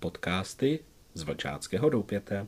[0.00, 0.84] Podcasty
[1.14, 2.46] z Vlčáckého doupěte.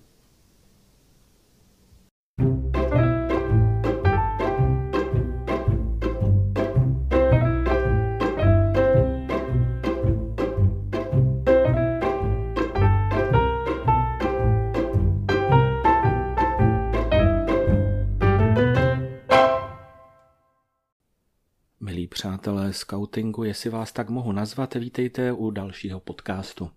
[21.81, 26.71] Milí přátelé scoutingu, jestli vás tak mohu nazvat, vítejte u dalšího podcastu.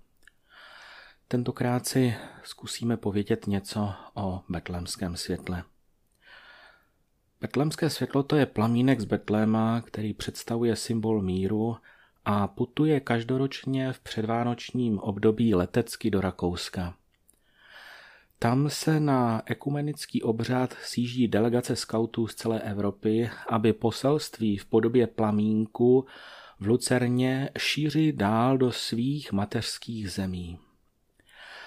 [1.34, 5.64] Tentokrát si zkusíme povědět něco o betlémském světle.
[7.42, 11.78] Betlémské světlo to je plamínek z Betléma, který představuje symbol míru
[12.26, 16.96] a putuje každoročně v předvánočním období letecky do Rakouska.
[18.40, 25.08] Tam se na ekumenický obřad síží delegace skautů z celé Evropy, aby poselství v podobě
[25.08, 26.06] plamínku
[26.60, 30.60] v Lucerně šíří dál do svých mateřských zemí.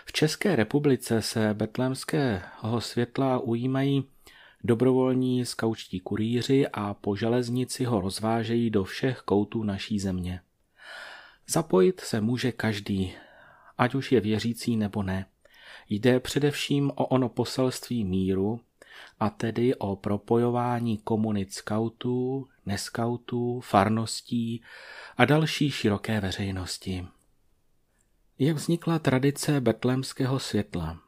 [0.08, 4.04] V České republice se betlémského světla ujímají
[4.64, 10.40] dobrovolní skaučtí kurýři a po železnici ho rozvážejí do všech koutů naší země.
[11.48, 13.14] Zapojit se může každý,
[13.78, 15.26] ať už je věřící nebo ne.
[15.88, 18.60] Jde především o ono poselství míru,
[19.20, 24.62] a tedy o propojování komunit skautů, neskautů, farností
[25.16, 27.06] a další široké veřejnosti.
[28.38, 31.02] Jak vznikla tradice betlémského světla?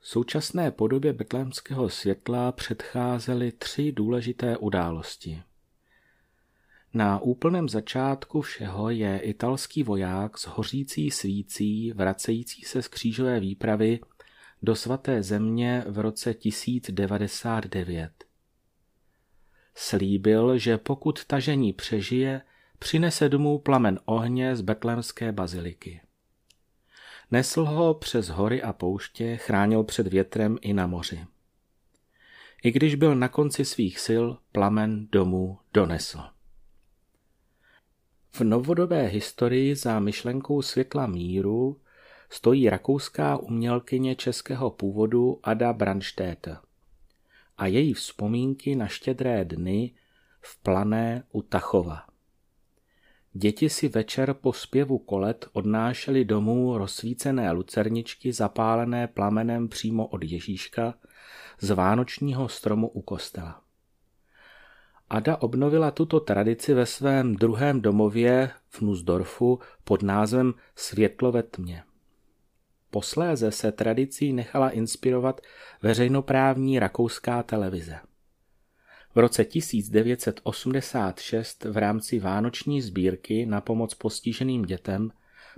[0.00, 5.42] Současné podobě betlémského světla předcházely tři důležité události.
[6.94, 14.00] Na úplném začátku všeho je italský voják s hořící svící vracející se z křížové výpravy
[14.62, 18.24] do svaté země v roce 1099.
[19.74, 22.42] Slíbil, že pokud tažení přežije,
[22.78, 26.00] přinese domů plamen ohně z betlémské baziliky.
[27.30, 31.26] Nesl ho přes hory a pouště, chránil před větrem i na moři.
[32.62, 36.20] I když byl na konci svých sil, plamen domů donesl.
[38.30, 41.80] V novodobé historii za myšlenkou světla míru
[42.30, 46.56] stojí rakouská umělkyně českého původu Ada Brandstätte
[47.58, 49.94] a její vzpomínky na štědré dny
[50.40, 52.06] v plané u Tachova.
[53.32, 60.94] Děti si večer po zpěvu kolet odnášely domů rozsvícené lucerničky zapálené plamenem přímo od Ježíška
[61.60, 63.62] z vánočního stromu u kostela.
[65.10, 71.82] Ada obnovila tuto tradici ve svém druhém domově v Nuzdorfu pod názvem Světlo ve tmě.
[72.90, 75.40] Posléze se tradicí nechala inspirovat
[75.82, 77.98] veřejnoprávní rakouská televize.
[79.18, 85.12] V roce 1986 v rámci vánoční sbírky na pomoc postiženým dětem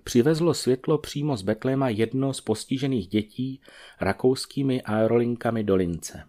[0.04, 3.60] přivezlo světlo přímo z Betléma jedno z postižených dětí
[4.00, 6.25] rakouskými aerolinkami do Lince.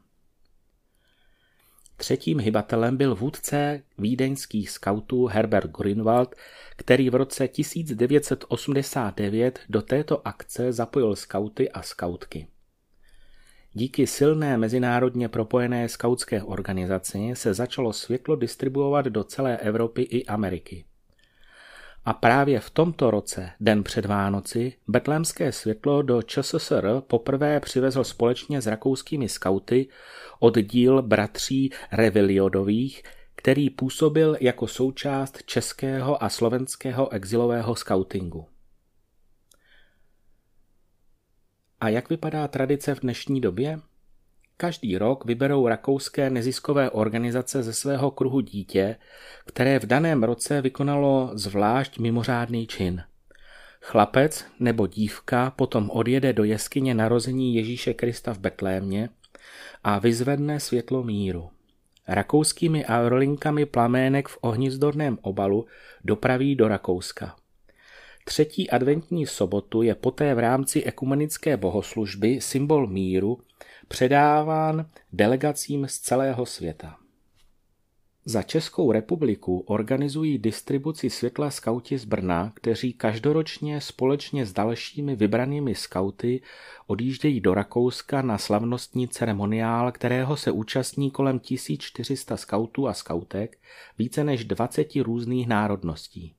[1.97, 6.36] Třetím hybatelem byl vůdce vídeňských skautů Herbert Grünwald,
[6.75, 12.48] který v roce 1989 do této akce zapojil skauty a skautky.
[13.73, 20.85] Díky silné mezinárodně propojené skautské organizaci se začalo světlo distribuovat do celé Evropy i Ameriky.
[22.05, 28.61] A právě v tomto roce, den před Vánoci, betlémské světlo do ČSSR poprvé přivezl společně
[28.61, 29.88] s rakouskými skauty
[30.39, 33.03] oddíl bratří Reviliodových,
[33.35, 38.45] který působil jako součást českého a slovenského exilového skautingu.
[41.81, 43.80] A jak vypadá tradice v dnešní době?
[44.58, 48.96] Každý rok vyberou rakouské neziskové organizace ze svého kruhu dítě,
[49.46, 53.03] které v daném roce vykonalo zvlášť mimořádný čin.
[53.81, 59.09] Chlapec nebo dívka potom odjede do jeskyně narození Ježíše Krista v Betlémě
[59.84, 61.50] a vyzvedne světlo míru.
[62.08, 65.66] Rakouskými aerolinkami plamének v ohnizdorném obalu
[66.03, 67.41] dopraví do Rakouska.
[68.25, 73.39] Třetí adventní sobotu je poté v rámci ekumenické bohoslužby symbol míru
[73.88, 76.97] předáván delegacím z celého světa.
[78.25, 85.75] Za Českou republiku organizují distribuci světla skauti z Brna, kteří každoročně společně s dalšími vybranými
[85.75, 86.41] skauty
[86.88, 93.57] odjíždějí do Rakouska na slavnostní ceremoniál, kterého se účastní kolem 1400 skautů a skautek
[93.97, 96.35] více než 20 různých národností.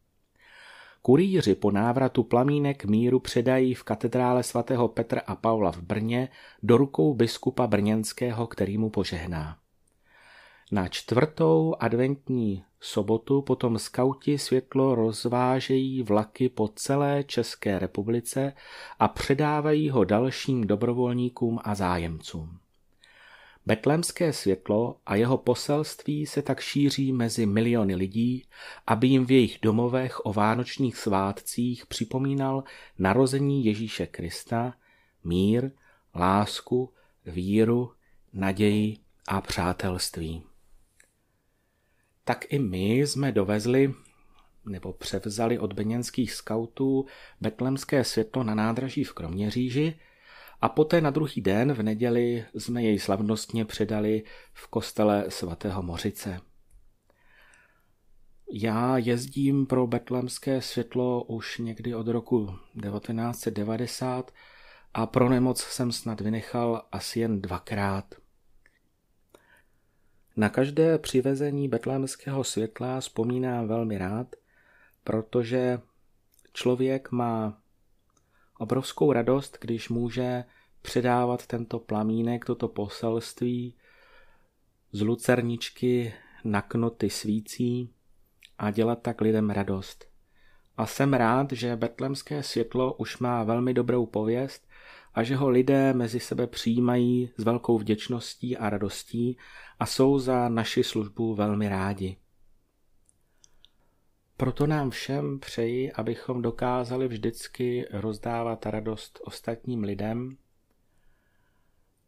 [1.03, 6.29] Kurýři po návratu plamínek míru předají v katedrále svatého Petra a Paula v Brně
[6.63, 9.59] do rukou biskupa brněnského, který mu požehná.
[10.73, 18.53] Na čtvrtou adventní sobotu potom skauti světlo rozvážejí vlaky po celé České republice
[18.99, 22.62] a předávají ho dalším dobrovolníkům a zájemcům.
[23.67, 28.47] Betlémské světlo a jeho poselství se tak šíří mezi miliony lidí,
[28.87, 32.65] aby jim v jejich domovech o vánočních svátcích připomínal
[32.99, 34.75] narození Ježíše Krista,
[35.25, 35.71] mír,
[36.15, 36.93] lásku,
[37.27, 37.93] víru,
[38.33, 38.99] naději
[39.29, 40.43] a přátelství.
[42.25, 43.95] Tak i my jsme dovezli
[44.65, 47.07] nebo převzali od beněnských skautů
[47.41, 49.95] betlemské světlo na nádraží v Kroměříži
[50.63, 54.23] a poté na druhý den v neděli jsme jej slavnostně předali
[54.55, 56.41] v kostele svatého Mořice.
[58.53, 62.47] Já jezdím pro betlemské světlo už někdy od roku
[62.83, 64.31] 1990
[64.95, 68.15] a pro nemoc jsem snad vynechal asi jen dvakrát.
[70.37, 74.37] Na každé přivezení betlémského světla vzpomínám velmi rád,
[75.05, 75.81] protože
[76.53, 77.62] člověk má
[78.63, 80.45] obrovskou radost, když může
[80.83, 83.75] předávat tento plamínek, toto poselství
[84.93, 86.15] z lucerničky
[86.45, 87.91] na knoty svící
[88.59, 90.05] a dělat tak lidem radost.
[90.77, 94.69] A jsem rád, že betlemské světlo už má velmi dobrou pověst
[95.15, 99.37] a že ho lidé mezi sebe přijímají s velkou vděčností a radostí
[99.79, 102.17] a jsou za naši službu velmi rádi.
[104.43, 110.37] Proto nám všem přeji, abychom dokázali vždycky rozdávat radost ostatním lidem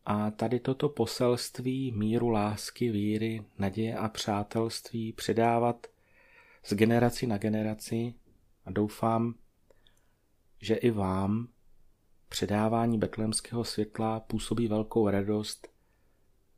[0.05, 5.87] a tady toto poselství míru, lásky, víry, naděje a přátelství předávat
[6.65, 8.15] z generaci na generaci
[8.65, 9.35] a doufám,
[10.61, 11.49] že i vám
[12.29, 15.69] předávání betlémského světla působí velkou radost,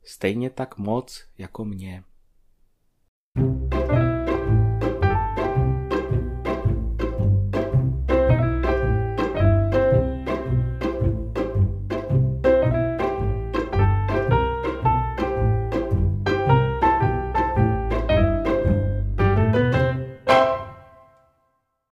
[0.03, 2.03] stejně tak moc jako mě.
[3.35, 4.06] thank you